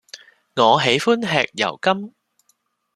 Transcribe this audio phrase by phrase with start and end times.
[0.55, 2.13] 我喜歡吃油柑